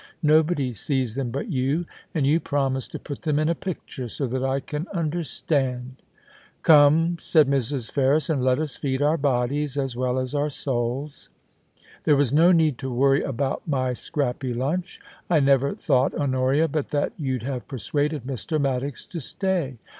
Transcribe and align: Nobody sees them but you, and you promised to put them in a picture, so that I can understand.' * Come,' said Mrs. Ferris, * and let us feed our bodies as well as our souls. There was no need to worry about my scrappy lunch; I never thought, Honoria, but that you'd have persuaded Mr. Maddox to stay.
Nobody 0.23 0.73
sees 0.73 1.13
them 1.13 1.29
but 1.29 1.51
you, 1.51 1.85
and 2.15 2.25
you 2.25 2.39
promised 2.39 2.91
to 2.93 2.97
put 2.97 3.21
them 3.21 3.37
in 3.37 3.47
a 3.49 3.53
picture, 3.53 4.09
so 4.09 4.25
that 4.25 4.43
I 4.43 4.59
can 4.59 4.87
understand.' 4.91 6.01
* 6.33 6.63
Come,' 6.63 7.17
said 7.19 7.47
Mrs. 7.47 7.91
Ferris, 7.91 8.27
* 8.29 8.29
and 8.31 8.43
let 8.43 8.57
us 8.57 8.75
feed 8.77 9.03
our 9.03 9.15
bodies 9.19 9.77
as 9.77 9.95
well 9.95 10.17
as 10.17 10.33
our 10.33 10.49
souls. 10.49 11.29
There 12.05 12.15
was 12.15 12.33
no 12.33 12.51
need 12.51 12.79
to 12.79 12.91
worry 12.91 13.21
about 13.21 13.61
my 13.67 13.93
scrappy 13.93 14.55
lunch; 14.55 14.99
I 15.29 15.39
never 15.39 15.75
thought, 15.75 16.15
Honoria, 16.15 16.67
but 16.67 16.89
that 16.89 17.13
you'd 17.15 17.43
have 17.43 17.67
persuaded 17.67 18.23
Mr. 18.23 18.59
Maddox 18.59 19.05
to 19.05 19.19
stay. 19.19 19.77